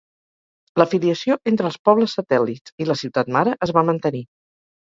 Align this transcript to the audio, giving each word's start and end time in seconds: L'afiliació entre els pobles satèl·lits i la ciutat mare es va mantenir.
L'afiliació 0.81 1.37
entre 1.51 1.69
els 1.71 1.77
pobles 1.91 2.17
satèl·lits 2.21 2.75
i 2.85 2.89
la 2.93 2.99
ciutat 3.05 3.33
mare 3.39 3.57
es 3.69 3.77
va 3.79 3.87
mantenir. 3.95 4.27